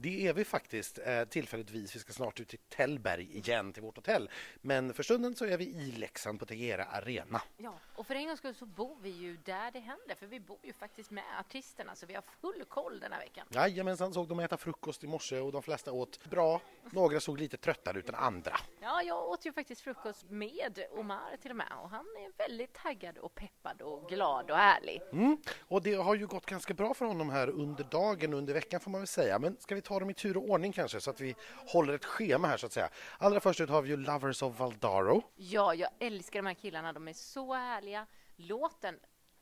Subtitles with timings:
[0.00, 1.96] det är vi faktiskt eh, tillfälligtvis.
[1.96, 4.30] Vi ska snart ut till Tällberg igen till vårt hotell.
[4.60, 7.42] Men för stunden så är vi i Leksand på Tegera Arena.
[7.56, 10.40] Ja, och för en gångs skull så bor vi ju där det händer, för vi
[10.40, 13.46] bor ju faktiskt med artisterna, så vi har full koll den här veckan.
[13.50, 16.60] Jajamensan, såg dem äta frukost i morse och de flesta åt bra.
[16.90, 18.56] Några såg lite tröttare ut än andra.
[18.80, 22.74] Ja, jag åt ju faktiskt frukost med Omar till och med och han är väldigt
[22.74, 25.02] taggad och peppad och glad och ärlig.
[25.12, 25.36] Mm.
[25.60, 28.80] Och det har ju gått ganska bra för honom här under dagen och under veckan
[28.80, 29.38] får man väl säga.
[29.38, 31.34] Men ska vi ta dem i tur och ordning kanske så att vi
[31.66, 32.88] håller ett schema här så att säga.
[33.18, 35.22] Allra först ut har vi ju Lovers of Valdaro.
[35.36, 36.92] Ja, jag älskar de här killarna.
[36.92, 38.06] De är så härliga.
[38.36, 38.96] Låten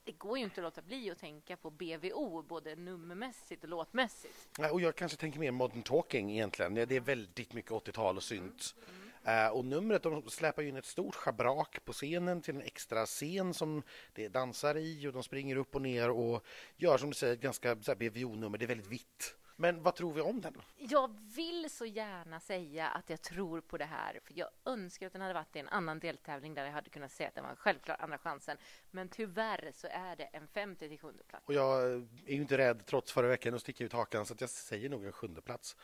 [0.09, 4.49] det går ju inte att låta bli att tänka på BVO, både nummermässigt och låtmässigt.
[4.59, 6.75] Ja, och jag kanske tänker mer modern talking egentligen.
[6.75, 8.75] Det är väldigt mycket 80-tal och synt.
[9.25, 9.47] Mm.
[9.47, 13.55] Uh, och numret, de släpar in ett stort schabrak på scenen till en extra scen
[13.55, 16.45] som det är dansare i och de springer upp och ner och
[16.77, 18.59] gör som du säger ett ganska BVO-nummer.
[18.59, 19.35] Det är väldigt vitt.
[19.61, 20.55] Men vad tror vi om den?
[20.77, 24.21] Jag vill så gärna säga att jag tror på det här.
[24.25, 27.13] För Jag önskar att den hade varit i en annan deltävling där jag hade kunnat
[27.13, 28.57] säga att den var självklar andra chansen.
[28.91, 31.47] Men tyvärr så är det en femte till sjunde plats.
[31.47, 34.41] Och jag är ju inte rädd, trots förra veckan, att sticka ut hakan så att
[34.41, 35.77] jag säger nog en sjunde plats.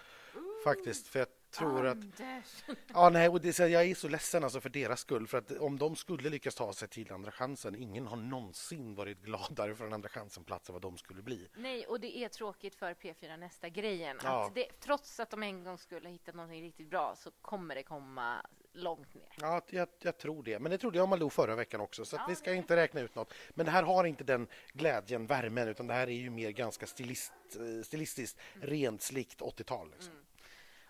[0.65, 1.21] Faktiskt, för
[1.55, 2.65] tror Anders.
[2.69, 2.77] att...
[2.95, 5.27] Ja, nej, och det, jag är så ledsen alltså för deras skull.
[5.27, 9.23] För att om de skulle lyckas ta sig till Andra chansen, ingen har någonsin varit
[9.23, 11.49] gladare för en Andra chansen-plats än vad de skulle bli.
[11.57, 14.17] Nej, och det är tråkigt för P4 nästa grejen.
[14.23, 14.47] Ja.
[14.47, 17.75] Att det, trots att de en gång skulle ha hittat något riktigt bra så kommer
[17.75, 19.29] det komma långt ner.
[19.41, 20.59] Ja, jag, jag tror det.
[20.59, 22.77] Men det trodde jag om Malou förra veckan också, så Ja, vi ska det- inte
[22.77, 23.35] räkna ut något.
[23.51, 26.87] Men det här har inte den glädjen, värmen, utan det här är ju mer ganska
[26.87, 29.91] stilist, eh, stilistiskt rent slikt 80-tal.
[29.91, 30.13] Liksom.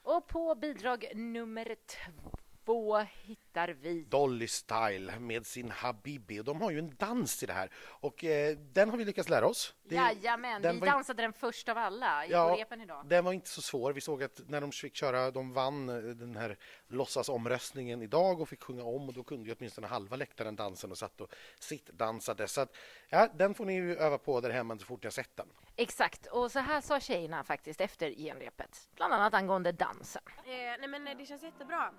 [0.05, 2.44] Och på bidrag nummer två
[3.23, 4.05] hittar vi...
[4.05, 6.43] Dolly Style med sin Habibi.
[6.43, 9.47] De har ju en dans i det här och eh, den har vi lyckats lära
[9.47, 9.75] oss.
[9.83, 13.07] Det- Jajamän, den vi var in- dansade den först av alla i Ja, repen idag.
[13.09, 13.93] Den var inte så svår.
[13.93, 16.57] Vi såg att när de fick köra, de vann eh, den här
[16.89, 20.99] låtsasomröstningen idag och fick sjunga om och då kunde ju åtminstone halva läktaren dansen och
[20.99, 22.49] satt och sittdansade.
[22.49, 22.77] Så att,
[23.09, 25.49] ja, den får ni ju öva på där hemma så fort ni har sett den.
[25.77, 28.89] Exakt, och så här sa tjejerna faktiskt efter genrepet.
[28.97, 30.23] Bland annat angående dansen.
[30.27, 31.93] Eh, nej men eh, det känns jättebra.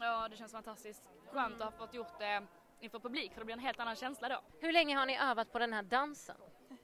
[0.00, 2.42] Ja, det känns fantastiskt skönt att ha fått gjort det
[2.80, 4.40] inför publik för det blir en helt annan känsla då.
[4.60, 6.36] Hur länge har ni övat på den här dansen?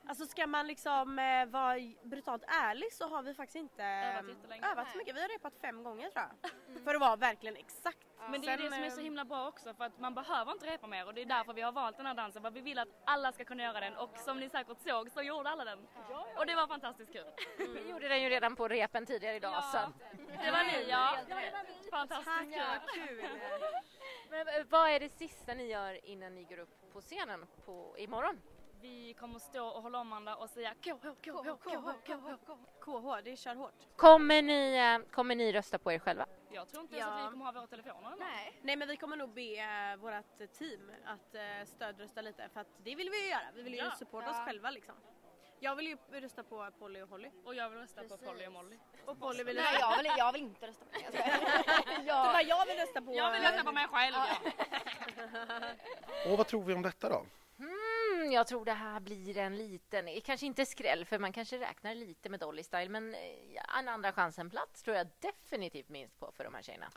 [0.09, 4.67] Alltså ska man liksom eh, vara brutalt ärlig så har vi faktiskt inte Övat jättelänge.
[4.73, 5.17] övat så mycket.
[5.17, 6.85] Vi har repat fem gånger tror jag.
[6.85, 7.99] För att vara verkligen exakt.
[8.31, 10.15] Men det är Sen, det som är så eh, himla bra också för att man
[10.15, 12.51] behöver inte repa mer och det är därför vi har valt den här dansen för
[12.51, 15.51] vi vill att alla ska kunna göra den och som ni säkert såg så gjorde
[15.51, 15.79] alla den.
[16.37, 17.25] Och det var fantastiskt kul.
[17.59, 19.53] Vi gjorde den ju redan på repen tidigare idag.
[19.53, 19.63] Ja.
[19.63, 19.79] Så.
[19.79, 19.93] att-
[20.45, 21.17] Det var ni ja.
[21.91, 22.63] Fantastiskt Tack, kul.
[22.69, 23.29] vad kul.
[24.31, 27.95] Men eh, vad är det sista ni gör innan ni går upp på scenen på,
[27.99, 28.41] imorgon?
[28.81, 30.91] Vi kommer stå och hålla om varandra och säga KH,
[31.23, 32.55] KH, KH, KH.
[32.81, 33.75] KH, det kör hårt.
[33.97, 36.27] Kommer ni, eh, kommer ni rösta på er själva?
[36.51, 37.25] Jag tror inte ens att Ja.
[37.25, 38.19] vi kommer ha våra telefoner eller något.
[38.63, 42.67] Nej men vi kommer nog be eh, vårt team att eh, stödrösta lite för att
[42.85, 43.43] det vill vi ju göra.
[43.55, 43.91] Vi vill ju Ja.
[43.99, 44.95] supporta oss själva liksom.
[45.61, 47.31] Jag vill ju rösta på Polly och Holly.
[47.45, 48.79] Och jag vill rösta på Polly och Molly.
[49.07, 51.11] Och Polly vill Nej, jag vill, jag vill inte rösta på det.
[52.01, 53.15] Du bara, jag vill rösta på...
[53.15, 54.37] Jag vill rösta på mig själv ja.
[56.33, 57.25] Och vad tror vi om detta då?
[58.29, 61.59] Mm, jag tror det här blir en liten, eh, kanske inte skräll för man kanske
[61.59, 66.33] räknar lite med Dolly Style men eh, en andra chansen-plats tror jag definitivt minst på
[66.33, 66.91] för de här tjejerna.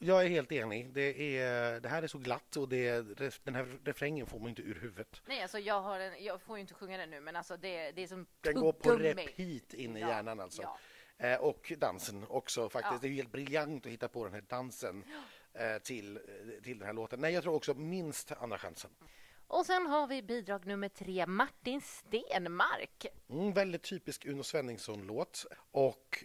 [0.00, 0.92] Jag är helt enig.
[0.92, 3.02] Det, är, det här är så glatt och det,
[3.44, 5.22] den här refrängen får man inte ur huvudet.
[5.26, 7.92] Nej, alltså jag, har en, jag får ju inte sjunga den nu men alltså det,
[7.92, 10.62] det är som Den går på repeat in i Ja, hjärnan alltså.
[10.62, 10.78] ja.
[11.28, 12.92] Eh, och dansen också faktiskt.
[12.92, 12.98] Ja.
[13.02, 15.04] Det är helt briljant att hitta på den här dansen
[15.54, 16.20] eh, till,
[16.62, 17.20] till den här låten.
[17.20, 18.90] Nej, jag tror också minst andra chansen.
[19.46, 23.06] Och sen har vi bidrag nummer tre, Martin Stenmark.
[23.28, 25.46] Mm, väldigt typisk Uno Svenningsson-låt.
[25.70, 26.24] Och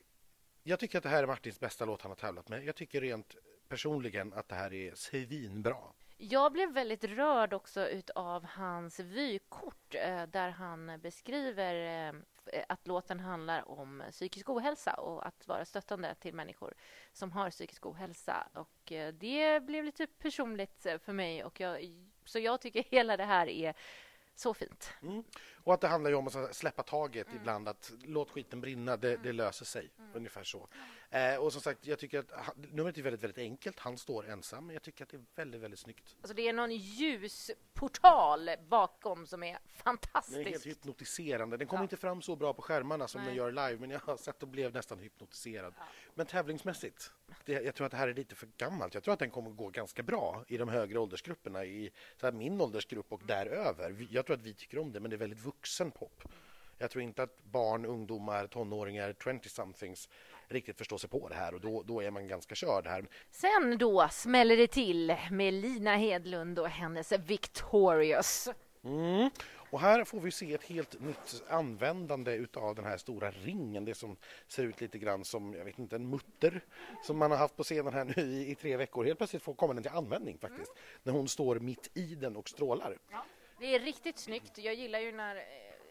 [0.63, 2.65] jag tycker att det här är Martins bästa låt han har tävlat med.
[2.65, 3.35] Jag tycker rent
[3.67, 5.77] personligen att det här är svinbra.
[6.19, 11.75] Jag blev väldigt rörd också utav hans vykort eh, där han beskriver
[12.07, 16.73] eh, att låten handlar om psykisk ohälsa och att vara stöttande till människor
[17.13, 18.47] som har psykisk ohälsa.
[18.53, 23.23] Och eh, det blev lite personligt för mig och jag, så jag tycker hela det
[23.23, 23.73] här är
[24.35, 24.93] så fint.
[25.01, 25.23] Mm.
[25.67, 29.17] Och att det handlar ju om att släppa taget ibland, att låt skiten brinna, det,
[29.17, 29.89] det löser sig.
[30.13, 30.67] Ungefär så.
[31.09, 33.79] Eh, och som sagt, jag tycker att numret är väldigt, väldigt enkelt.
[33.79, 36.15] Han står ensam, men jag tycker att det är väldigt, väldigt snyggt.
[36.21, 40.65] Alltså det är någon ljusportal bakom som är Den är helt fantastisk.
[40.67, 41.57] hypnotiserande.
[41.57, 41.83] Den kommer Ja.
[41.83, 43.27] inte fram så bra på skärmarna som Nej.
[43.27, 45.73] den gör live, men jag har sett och blev nästan hypnotiserad.
[46.15, 47.11] Men tävlingsmässigt,
[47.45, 48.93] det, jag tror att det här är lite för gammalt.
[48.93, 52.33] Jag tror att den kommer gå ganska bra i de högre åldersgrupperna, i så här,
[52.33, 53.91] min åldersgrupp och däröver.
[53.91, 56.23] Vi- Jag tror att vi tycker om det, men det är väldigt vuxen pop.
[56.77, 60.09] Jag tror inte att barn, ungdomar, tonåringar, 20-somethings
[60.47, 63.05] riktigt förstå sig på det här och då, då är man ganska körd här.
[63.31, 68.49] Sen då smäller det till med Lina Hedlund och hennes Victorious.
[68.83, 69.29] Mm.
[69.69, 73.95] Och här får vi se ett helt nytt användande utav den här stora ringen, det
[73.95, 74.17] som
[74.47, 76.61] ser ut lite grann som, jag vet inte, en mutter
[77.03, 79.05] som man har haft på scenen här nu i, i tre veckor.
[79.05, 80.81] Helt plötsligt får komma den till användning faktiskt, mm.
[81.03, 82.97] när hon står mitt i den och strålar.
[83.11, 83.25] Ja.
[83.59, 84.57] Det är riktigt snyggt.
[84.57, 85.41] Jag gillar ju när eh,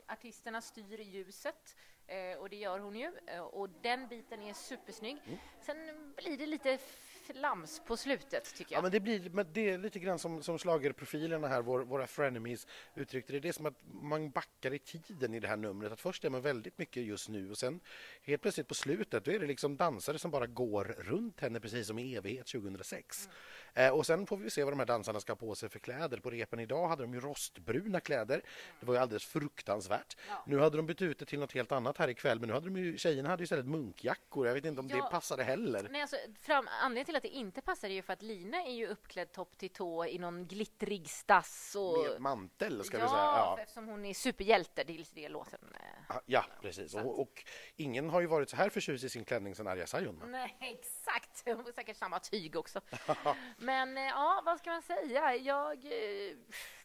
[0.07, 1.77] artisterna styr ljuset
[2.07, 5.19] eh, och det gör hon ju eh, och den biten är supersnygg.
[5.27, 5.39] Mm.
[5.61, 6.79] Sen blir det lite
[7.27, 8.79] flams på slutet, tycker jag.
[8.79, 12.07] Ja, men det, blir, men det är lite grann som, som slagerprofilerna här, vår, våra
[12.07, 13.41] frenemies uttryckte det.
[13.41, 15.93] Det är som att man backar i tiden i det här numret.
[15.93, 17.81] Att först är man väldigt mycket just nu och sen
[18.23, 21.87] helt plötsligt på slutet då är det liksom dansare som bara går runt henne precis
[21.87, 23.29] som i evighet 2006.
[23.75, 23.87] Mm.
[23.87, 25.79] Eh, och sen får vi se vad de här dansarna ska ha på sig för
[25.79, 26.19] kläder.
[26.19, 28.43] På repen idag hade de ju rostbruna kläder.
[28.81, 30.17] Det var ju alldeles fruktansvärt.
[30.29, 30.45] Ja.
[30.47, 32.67] Nu hade de bytt ut det till något helt annat här ikväll, men nu hade
[32.67, 34.47] de ju, tjejerna hade ju istället munkjackor.
[34.47, 34.97] Jag vet inte om ja.
[34.97, 35.89] det passade heller.
[35.91, 38.73] Nej, alltså, fram, anledningen till att det inte passar är ju för att Lina är
[38.73, 41.77] ju uppklädd topp till tå i någon glittrig stass.
[41.79, 42.05] Och...
[42.13, 43.21] Med mantel, ska ja, vi säga.
[43.21, 44.85] Ja, eftersom hon är superhjälte.
[44.85, 45.61] Det är det låten.
[45.75, 46.95] Eh, ja, precis.
[46.95, 47.45] Och, och,
[47.77, 50.27] ingen har ju varit så här förtjust i sin klänning som Arja Saijonmaa.
[50.27, 51.43] Nej, exakt.
[51.45, 52.81] Hon får säkert samma tyg också.
[53.57, 55.37] Men eh, ja, vad ska man säga?
[55.37, 56.37] Jag eh,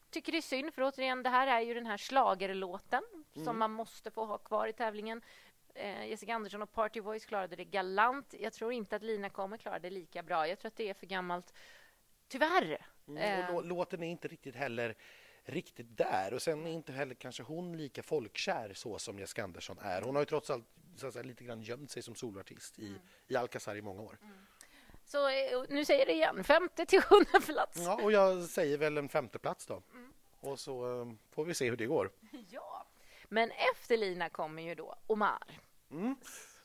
[0.10, 3.04] tycker det är synd, för återigen, det här är ju den här slagerlåten
[3.36, 3.46] mm.
[3.46, 5.22] som man måste få ha kvar i tävlingen.
[5.76, 8.34] Eh, Jessica Andersson och Party Voice klarade det galant.
[8.40, 10.48] Jag tror inte att Lina kommer klara det lika bra.
[10.48, 11.54] Jag tror att det är för gammalt.
[12.28, 12.86] Tyvärr.
[13.08, 14.96] Mm, och låten är inte riktigt heller
[15.44, 16.34] riktigt där.
[16.34, 20.02] Och sen är inte heller kanske hon lika folkkär så som Jessica Andersson är.
[20.02, 20.66] Hon har ju trots allt
[20.96, 23.00] så säga, lite grann gömt sig som solartist i, mm.
[23.28, 24.18] i Alcazar i många år.
[24.22, 24.46] Mm.
[25.06, 27.78] Så eh, nu säger det igen, femte till sjunde plats.
[27.78, 29.82] Ja, och jag säger väl en femte plats då.
[29.94, 30.14] Mm.
[30.40, 32.12] Och så um, får vi se hur det går.
[32.50, 32.71] Ja,
[33.32, 35.60] men efter Lina kommer ju då Omar.
[35.92, 36.16] Mm.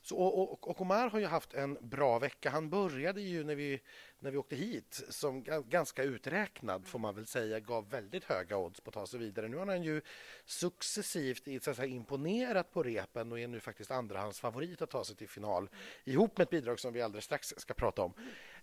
[0.03, 2.51] Så, och, och, och, Omar har ju haft en bra vecka.
[2.51, 3.81] Han började ju när vi,
[4.19, 7.61] när vi åkte hit som ganska uträknad, får man väl säga.
[7.61, 9.49] Gav väldigt höga odds på att ta sig vidare.
[9.49, 10.03] Nu har han ju
[10.45, 15.29] successivt så säga, imponerat på repen och är nu faktiskt andrahandsfavorit att ta sig till
[15.29, 15.69] final
[16.05, 18.13] ihop med ett bidrag som vi alldeles strax ska prata om.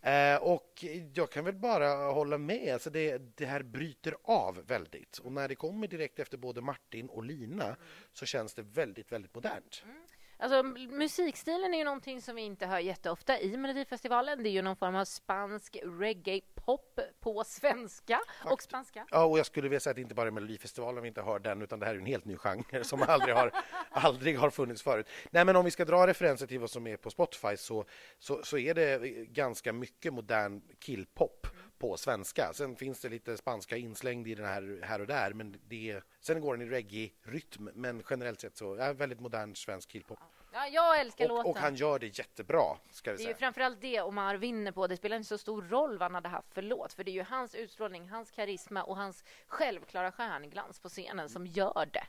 [0.04, 2.74] Eh, och jag kan väl bara hålla med.
[2.74, 5.18] Alltså det, det här bryter av väldigt.
[5.18, 7.76] Och när det kommer direkt efter både Martin och Lina
[8.14, 9.84] så känns det väldigt, väldigt modernt.
[9.86, 9.98] Mm.
[10.44, 14.44] Alltså, musikstilen är ju någonting som vi inte hör jätteofta i Melodifestivalen.
[14.44, 18.52] Det är ju någon form av spansk reggae-pop på svenska Fakt.
[18.52, 19.06] och spanska.
[19.12, 21.40] Ja, och jag skulle vilja säga att det inte bara är Melodifestivalen vi inte hör
[21.40, 23.52] den, utan det här är en helt ny genre som aldrig har,
[23.90, 25.08] aldrig har funnits förut.
[25.32, 27.86] Nej, men om vi ska dra referenser till vad som är på Spotify så,
[28.20, 31.63] så, så är det ganska mycket modern killpop mm.
[31.84, 32.54] På svenska.
[32.54, 36.42] Sen finns det lite spanska inslängd i den här, här och där, men det, sen
[36.42, 37.70] går den i reggae-rytm.
[37.74, 40.20] Men generellt sett så är det väldigt modern svensk killpop.
[40.54, 41.52] Ja, jag älskar och, låten.
[41.52, 42.78] Och han gör det jättebra.
[42.92, 43.30] Ska vi det är säga.
[43.30, 44.88] ju framförallt det Omar vinner på.
[44.88, 46.94] Det spelar inte så stor roll vad han hade haft för låt.
[46.94, 51.48] För det är ju hans utstrålning, hans karisma och hans självklara stjärnglans på scenen som
[51.48, 52.06] gör det.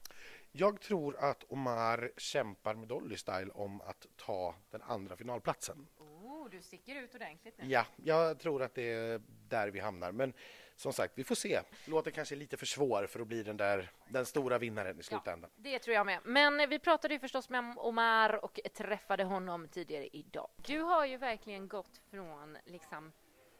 [0.53, 5.87] Jag tror att Omar kämpar med Dolly Style om att ta den andra finalplatsen.
[6.45, 7.67] Oh, du sticker ut ordentligt nu.
[7.67, 10.13] Ja, jag tror att det är där vi hamnar.
[10.13, 10.33] Men
[10.77, 11.61] som sagt, vi får se.
[11.85, 15.03] Låten kanske är lite för svår för att bli den där den stora vinnaren i
[15.03, 15.51] slutändan.
[15.57, 16.21] Ja, det tror jag med.
[16.25, 20.51] Men vi pratade ju förstås med Omar och träffade honom tidigare idag.
[20.57, 23.13] Du har ju verkligen gått från liksom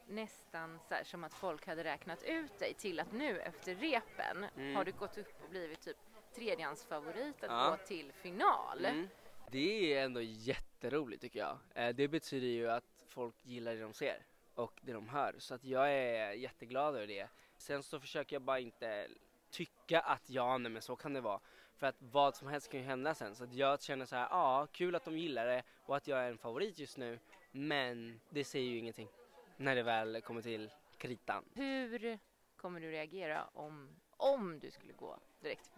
[0.07, 4.77] nästan så som att folk hade räknat ut dig till att nu efter repen mm.
[4.77, 5.97] har du gått upp och blivit typ
[6.35, 7.71] tredjehandsfavorit att ja.
[7.71, 8.85] gå till final.
[8.85, 9.09] Mm.
[9.51, 11.59] Det är ändå jätteroligt tycker jag.
[11.75, 15.35] Eh, det betyder ju att folk gillar det de ser och det de hör.
[15.39, 17.29] Så att jag är jätteglad över det.
[17.57, 19.09] Sen så försöker jag bara inte
[19.51, 21.41] tycka att ja, nej men så kan det vara.
[21.77, 23.35] För att vad som helst kan ju hända sen.
[23.35, 26.19] Så att jag känner så här, ja, kul att de gillar det och att jag
[26.19, 27.19] är en favorit just nu.
[27.51, 29.09] Men det säger ju ingenting
[29.57, 31.45] när det väl kommer till kritan.
[31.55, 32.19] Hur
[32.57, 35.71] kommer du reagera om, om du skulle gå direkt?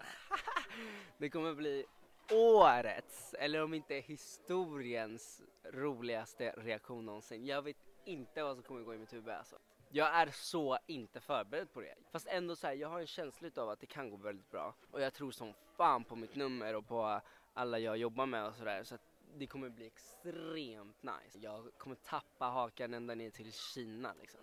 [1.18, 1.84] det kommer bli
[2.32, 7.46] årets, eller om inte historiens roligaste reaktion någonsin.
[7.46, 9.56] Jag vet inte vad som kommer gå i mitt huvud alltså.
[9.90, 11.94] Jag är så inte förberedd på det.
[12.12, 14.74] Fast ändå så här, jag har en känsla av att det kan gå väldigt bra.
[14.90, 17.20] Och jag tror som fan på mitt nummer och på
[17.54, 18.84] alla jag jobbar med och sådär.
[18.84, 19.00] Så att
[19.34, 21.38] det kommer bli extremt nice.
[21.38, 24.40] Jag kommer tappa hakan ända ner till Kina liksom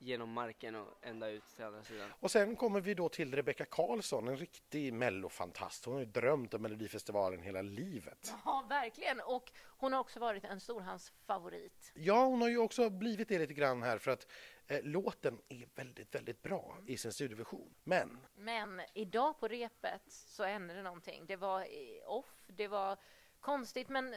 [0.00, 2.10] genom marken och ända ut till andra sidan.
[2.20, 5.84] Och sen kommer vi då till Rebecca Karlsson, en riktig mellofantast.
[5.84, 8.34] Hon har ju drömt om Melodifestivalen hela livet.
[8.44, 9.20] Ja, verkligen.
[9.20, 11.92] Och hon har också varit en storhandsfavorit.
[11.94, 14.26] Ja, hon har ju också blivit det lite grann här för att
[14.66, 17.74] eh, låten är väldigt, väldigt bra i sin studioversion.
[17.84, 18.18] Men...
[18.36, 21.26] Men idag på repet så hände det någonting.
[21.26, 21.66] Det var
[22.06, 22.96] off, det var
[23.40, 24.14] konstigt, men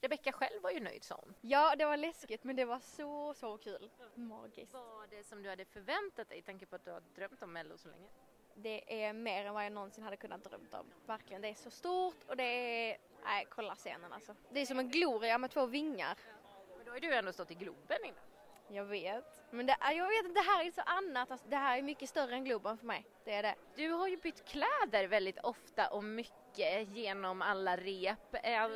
[0.00, 1.34] Rebecka själv var ju nöjd sa hon.
[1.40, 3.90] Ja, det var läskigt men det var så, så kul.
[4.14, 4.72] Magiskt.
[4.72, 6.42] Var det som du hade förväntat dig?
[6.42, 8.08] Tanke på att du har drömt om Mello så länge.
[8.54, 10.86] Det är mer än vad jag någonsin hade kunnat drömt om.
[11.06, 12.98] Verkligen, det är så stort och det är...
[13.24, 14.34] Nej, kolla scenen alltså.
[14.50, 16.18] Det är som en gloria med två vingar.
[16.76, 18.20] Men då har ju du ändå stått i Globen innan.
[18.68, 19.42] Jag vet.
[19.50, 21.30] Men det, jag vet det här är så annat.
[21.30, 23.06] Alltså, det här är mycket större än Globen för mig.
[23.24, 23.54] Det är det.
[23.74, 28.18] Du har ju bytt kläder väldigt ofta och mycket genom alla rep.
[28.32, 28.70] Är,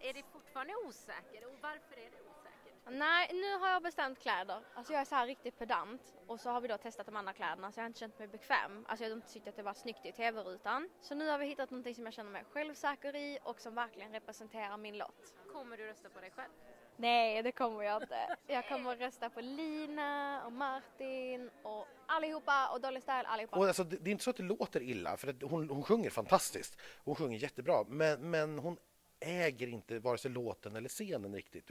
[0.00, 0.22] är det
[0.54, 2.98] fortfarande osäker och varför är det osäkert?
[2.98, 4.60] Nej, nu har jag bestämt kläder.
[4.74, 7.32] Alltså jag är så här riktigt pedant och så har vi då testat de andra
[7.32, 8.84] kläderna så jag har inte känt mig bekväm.
[8.88, 10.88] Alltså jag har inte tyckt att det var snyggt i tv-rutan.
[11.00, 14.12] Så nu har vi hittat någonting som jag känner mig självsäker i och som verkligen
[14.12, 15.34] representerar min låt.
[15.52, 16.52] Kommer du rösta på dig själv?
[16.96, 18.36] Nej, det kommer jag inte.
[18.46, 23.56] Jag kommer att rösta på Lina och Martin och allihopa och Dolly Style allihopa.
[23.56, 26.10] Och alltså, det, är inte så att det låter illa, för att hon, hon sjunger
[26.10, 26.80] fantastiskt.
[27.04, 28.76] Hon sjunger jättebra, men, men hon
[29.24, 31.70] äger inte vare sig låten eller scenen riktigt.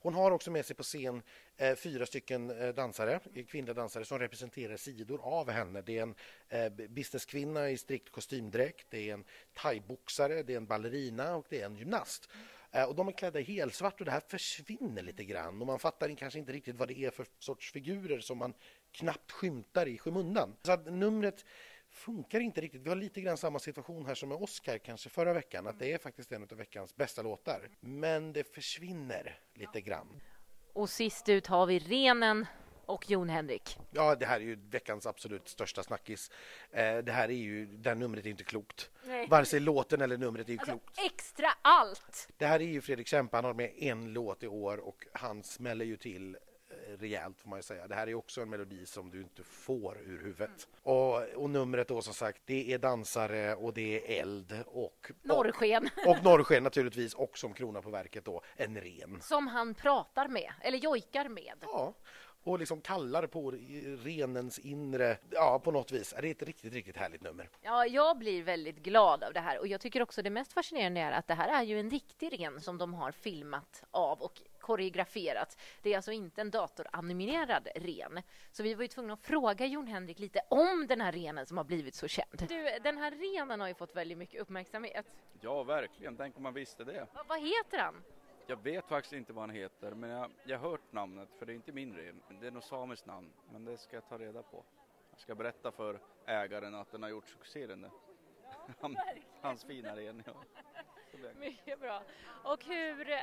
[0.00, 1.22] Hon har också med sig på scen
[1.56, 5.82] eh, fyra stycken eh, dansare, kvinnliga dansare som representerar sidor av henne.
[5.82, 6.14] Det är en
[6.48, 9.24] eh, businesskvinna i strikt kostymdräkt, det är en
[9.54, 12.28] thaiboxare, det är en ballerina och det är en gymnast.
[12.88, 16.16] Och de är klädda i helsvart och det här försvinner lite grann och man fattar
[16.16, 18.54] kanske inte riktigt vad det är för sorts figurer som man
[18.92, 20.56] knappt skymtar i skymundan.
[20.62, 21.44] Så att numret
[21.96, 22.82] funkar inte riktigt.
[22.82, 25.92] Vi har lite grann samma situation här som med Oscar kanske förra veckan, att det
[25.92, 27.70] är faktiskt en av veckans bästa låtar.
[27.80, 30.20] Men det försvinner lite grann.
[30.72, 32.46] Och sist ut har vi Renen
[32.86, 33.78] och Jon Henrik.
[33.90, 36.30] Ja, det här är ju veckans absolut största snackis.
[36.70, 38.90] Eh, det här är ju, det här numret är inte klokt.
[39.04, 39.26] Nej.
[39.28, 40.88] Vare sig låten eller numret är ju klokt.
[40.88, 42.28] Alltså, extra allt!
[42.36, 45.42] Det här är ju Fredrik Kempe, han har med en låt i år och han
[45.42, 46.36] smäller ju till
[46.96, 47.88] rejält får man ju säga.
[47.88, 50.68] Det här är också en melodi som du inte får ur huvudet.
[50.82, 55.88] Och, och numret då som sagt, det är dansare och det är eld och Norrsken.
[56.06, 59.20] Och, och norrsken naturligtvis och som krona på verket då en ren.
[59.20, 61.54] Som han pratar med, eller jojkar med.
[61.60, 61.94] Ja,
[62.46, 63.50] och liksom kallar på
[64.02, 65.18] renens inre.
[65.30, 66.14] Ja, på något vis.
[66.20, 67.48] Det är ett riktigt, riktigt härligt nummer.
[67.62, 71.00] Ja, jag blir väldigt glad av det här och jag tycker också det mest fascinerande
[71.00, 74.42] är att det här är ju en riktig ren som de har filmat av och
[74.66, 75.58] koreograferat.
[75.82, 78.22] Det är alltså inte en datoranimerad ren.
[78.50, 81.56] Så vi var ju tvungna att fråga Jon Henrik lite om den här renen som
[81.56, 82.48] har blivit så känd.
[82.48, 85.06] Du, den här renen har ju fått väldigt mycket uppmärksamhet.
[85.40, 86.16] Ja, verkligen.
[86.16, 87.06] Tänk om man visste det.
[87.14, 88.02] Va- vad heter han?
[88.46, 91.52] Jag vet faktiskt inte vad han heter, men jag, jag har hört namnet, för det
[91.52, 92.22] är inte min ren.
[92.40, 94.64] Det är något samiskt namn, men det ska jag ta reda på.
[95.10, 97.90] Jag ska berätta för ägaren att den har gjort succé den där.
[98.80, 98.96] Han,
[99.40, 100.32] hans fina ren, ja.
[101.40, 102.02] Mycket bra.
[102.44, 103.16] Och hur eh,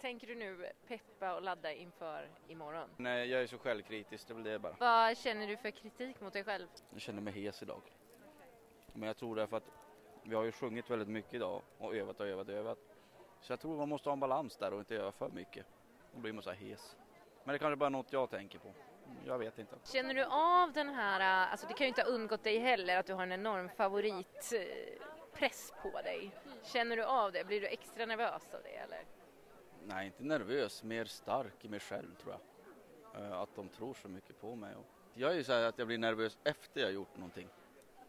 [0.00, 2.88] tänker du nu peppa och ladda inför imorgon?
[2.96, 4.76] Nej, jag är så självkritisk, det är väl det bara.
[4.80, 6.66] Vad känner du för kritik mot dig själv?
[6.90, 7.82] Jag känner mig hes idag.
[8.92, 9.70] Men jag tror det är för att
[10.22, 12.78] vi har ju sjungit väldigt mycket idag och övat och övat och övat.
[13.40, 15.66] Så jag tror man måste ha en balans där och inte göra för mycket.
[16.14, 16.96] Då blir man så här hes.
[17.44, 18.72] Men det kanske bara är något jag tänker på.
[19.24, 19.76] Jag vet inte.
[19.84, 22.96] Känner du av den här, eh, alltså det kan ju inte ha undgått dig heller
[22.96, 26.30] att du har en enorm favoritpress på dig.
[26.62, 27.44] Känner du av det?
[27.44, 29.04] Blir du extra nervös av det eller?
[29.88, 32.42] Nej, inte nervös, mer stark i mig själv tror jag.
[33.22, 34.76] Eh, att de tror så mycket på mig.
[35.12, 37.50] Jag är ju så här att jag blir nervös efter jag gjort någonting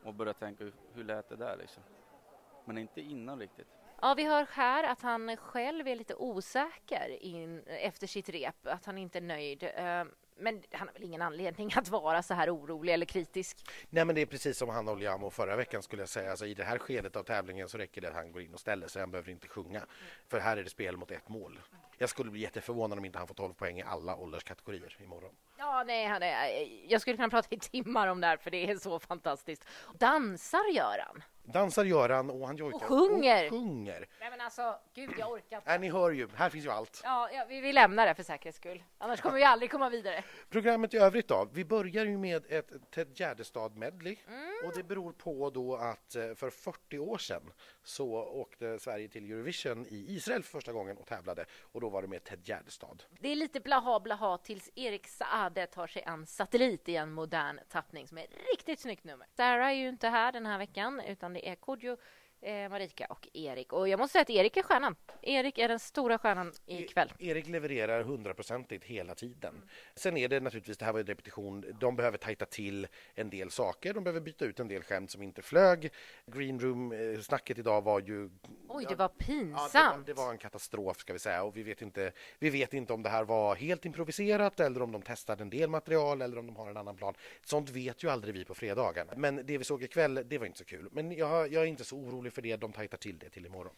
[0.01, 1.83] och börjar tänka hur- hur lät det där liksom.
[2.63, 3.76] Men inte innan riktigt.
[4.01, 8.85] Ja, vi hör här att han själv är lite osäker in, efter sitt rep, att
[8.85, 9.63] han inte är nöjd.
[9.63, 10.03] Eh,
[10.39, 13.57] Men han har väl ingen anledning att vara så här orolig eller kritisk.
[13.89, 16.29] Nej, men det är precis som han Oliamo förra veckan skulle jag säga.
[16.29, 18.59] Alltså, I det här skedet av tävlingen så räcker det att han går in och
[18.59, 18.99] ställer sig.
[18.99, 19.81] Han behöver inte sjunga.
[20.27, 21.59] För här är det spel mot ett mål.
[21.97, 25.35] Jag skulle bli jätteförvånad om inte han får 12 poäng i alla ålderskategorier imorgon.
[25.57, 28.69] Ja, nej, han är, jag skulle kunna prata i timmar om det här för det
[28.69, 29.65] är så fantastiskt.
[29.93, 31.23] Dansar gör han.
[31.53, 32.77] Dansar gör han och han jojkar.
[32.77, 33.45] Och sjunger.
[33.45, 34.07] Och sjunger.
[34.19, 35.71] Nej, men alltså, gud, jag orkar inte.
[35.71, 37.01] Äh, ni hör ju, här finns ju allt.
[37.03, 38.83] Ja, ja vi, vi lämnar det för säkerhets skull.
[38.97, 40.23] Annars kommer vi aldrig komma vidare.
[40.49, 41.47] Programmet i övrigt då?
[41.53, 44.17] Vi börjar ju med ett Ted Gärdestad-medley.
[44.27, 44.53] Mm.
[44.65, 47.51] Och det beror på då att eh, för 40 år sedan
[47.83, 51.45] så åkte Sverige till Eurovision i Israel för första gången och tävlade.
[51.61, 53.03] Och då var det med Ted Gärdestad.
[53.19, 57.59] Det är lite blaha blaha tills Erik Saade tar sig an Satellit i en modern
[57.69, 59.27] tappning som är ett riktigt snyggt nummer.
[59.37, 61.97] Sarah är ju inte här den här veckan utan det är Kodjo,
[62.41, 63.73] eh, Marika och Erik.
[63.73, 64.95] Och jag måste säga att Erik är stjärnan.
[65.21, 67.13] Erik är den stora stjärnan ikväll.
[67.19, 69.63] E- Erik levererar hundraprocentigt hela tiden.
[69.95, 73.51] Sen är det naturligtvis, det här var en repetition, de behöver tajta till en del
[73.51, 73.93] saker.
[73.93, 75.91] De behöver byta ut en del skämt som inte flög.
[76.25, 78.29] Green room-snacket idag var ju...
[78.69, 80.05] Oj, det var Ja, det, var, pinsamt.
[80.05, 83.03] det var en katastrof ska vi säga och vi vet, inte, vi vet inte om
[83.03, 86.55] det här var helt improviserat eller om de testade en del material eller om de
[86.55, 87.13] har en annan plan.
[87.45, 89.07] Sånt vet ju aldrig vi på fredagen.
[89.15, 90.89] Men det vi såg ikväll, det var inte så kul.
[90.91, 93.73] Men jag, jag är inte så orolig för det, de tajtar till det till imorgon.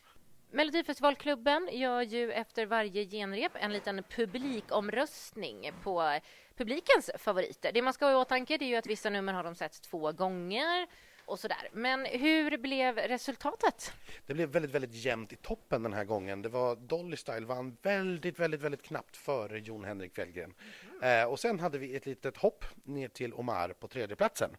[0.51, 6.19] Melodifestivalklubben gör ju efter varje genrep en liten publikomröstning på
[6.57, 7.71] publikens favoriter.
[7.71, 10.11] Det man ska ha i åtanke är ju att vissa nummer har de sett två
[10.11, 10.87] gånger
[11.25, 11.69] och sådär.
[11.71, 13.93] Men hur blev resultatet?
[14.25, 16.41] Det blev väldigt, väldigt jämnt i toppen den här gången.
[16.41, 20.53] Det var Dolly Style vann väldigt, väldigt, väldigt knappt före Jon Henrik Fjällgren.
[21.01, 21.21] Mm.
[21.21, 24.57] Eh, och sen hade vi ett litet hopp ner till Omar på tredje platsen.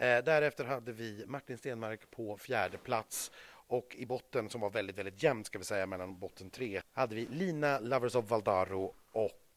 [0.00, 3.30] Eh, därefter hade vi Martin Stenmark på fjärde plats.
[3.66, 7.14] Och i botten, som var väldigt, väldigt jämnt ska vi säga, mellan botten tre, hade
[7.14, 9.49] vi Lina Lovers of Valdaro och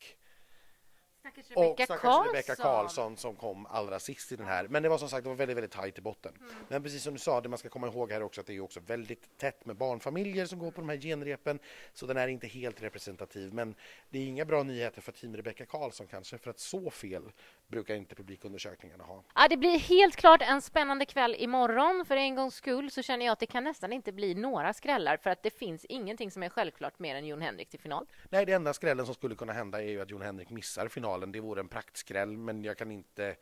[1.24, 2.27] Stackars Rebecca Karlsson.
[2.27, 4.68] Rebecca Karlsson som kom allra sist i den här.
[4.68, 6.34] Men det var som sagt det var väldigt, väldigt tajt i botten.
[6.39, 6.56] Mm.
[6.68, 8.60] Men precis som du sa, det man ska komma ihåg här också att det är
[8.60, 11.60] också väldigt tätt med barnfamiljer som går på de här genrepen.
[11.94, 13.53] Så den är inte helt representativ.
[13.53, 13.75] Men
[14.10, 17.24] det är inga bra nyheter för team Rebecca Karlsson kanske, för att så fel
[17.68, 19.24] brukar inte publikundersökningarna ha.
[19.36, 22.06] Ja, det blir helt klart en spännande kväll imorgon.
[22.06, 25.18] För en gångs skull så känner jag att det kan nästan inte bli några skrällar
[25.18, 28.08] för att det finns ingenting som är självklart mer än Jon Henrik till final.
[28.30, 31.12] Nej, det enda skrällen som skulle kunna hända är ju att Jon Henrik missar finalen.
[31.17, 33.36] Det vore en praktskräll, men jag kan inte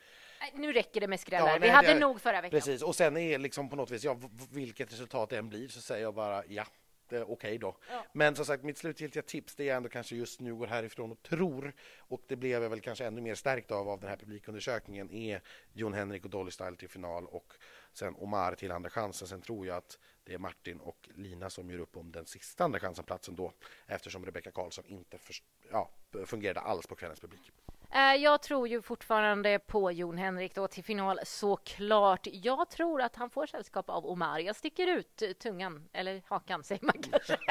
[0.53, 1.47] nu räcker det med skrällar.
[1.47, 2.59] Ja, nej, Vi hade det, nog förra veckan.
[2.59, 4.19] Precis, och sen är liksom på något vis, ja,
[4.51, 6.65] vilket resultat det än blir så säger jag bara ja,
[7.07, 7.77] okej okay då.
[7.89, 8.05] Ja.
[8.13, 11.21] Men som sagt, mitt slutgiltiga tips det är ändå kanske just nu går härifrån och
[11.21, 15.11] tror och det blev jag väl kanske ännu mer stärkt av av den här publikundersökningen
[15.11, 15.41] är
[15.73, 17.53] Jon Henrik och Dolly Style till final och
[17.93, 19.27] sen Omar till andra chansen.
[19.27, 22.63] Sen tror jag att det är Martin och Lina som gör upp om den sista
[22.63, 23.53] andra chansen-platsen då
[23.87, 25.35] eftersom Rebecca Karlsson inte för,
[25.71, 25.91] ja,
[26.25, 27.51] fungerade alls på kvällens publik.
[27.93, 32.27] Eh, jag tror ju fortfarande på Jon Henrik då till final såklart.
[32.31, 34.39] Jag tror att han får sällskap av Omar.
[34.39, 37.37] Jag sticker ut tungan, eller hakan säger man kanske.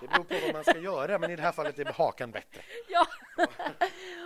[0.00, 2.60] Det beror på vad man ska göra, men i det här fallet är hakan bättre.
[2.88, 3.06] Ja,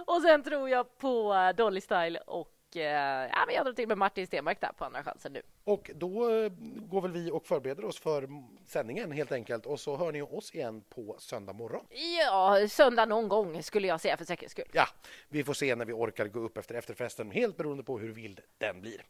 [0.07, 3.99] och sen tror jag på Dolly Style och Eh, ja, men jag drar till med
[3.99, 5.43] Martin Stenmark där på andra chansen nu.
[5.65, 6.53] Och då eh,
[6.91, 8.29] går väl vi och förbereder oss för
[8.67, 11.87] sändningen helt enkelt och så hör ni oss igen på söndag morgon.
[12.21, 14.71] Ja, söndag någon gång skulle jag säga för säkerhets skull.
[14.73, 14.87] Ja,
[15.29, 18.41] vi får se när vi orkar gå upp efter efterfesten helt beroende på hur vild
[18.59, 19.03] den blir.